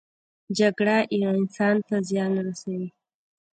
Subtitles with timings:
[0.57, 0.97] جګړه
[1.39, 2.87] انسان ته زیان رسوي